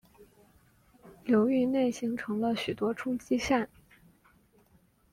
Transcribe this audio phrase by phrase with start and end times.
[1.25, 3.69] 流域内形成了许多冲积扇。